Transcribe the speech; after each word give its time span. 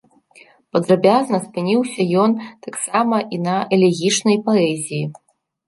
Падрабязна 0.77 1.37
спыніўся 1.43 2.01
ён 2.23 2.31
таксама 2.69 3.21
і 3.39 3.41
на 3.47 3.55
элегічнай 3.79 4.37
паэзіі. 4.51 5.03